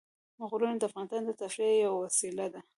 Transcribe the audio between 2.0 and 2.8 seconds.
وسیله ده.